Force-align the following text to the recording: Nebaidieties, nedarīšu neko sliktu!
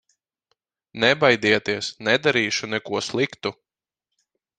Nebaidieties, 1.03 1.89
nedarīšu 2.07 2.71
neko 2.71 3.03
sliktu! 3.09 3.53